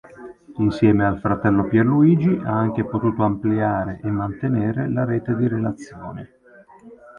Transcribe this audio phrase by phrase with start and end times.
[0.57, 6.27] Insieme al fratello Pierluigi ha anche potuto ampliare e mantenere la rete di relazioni.